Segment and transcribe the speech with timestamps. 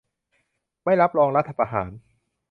[0.83, 1.91] ไม่รับรองรัฐประหาร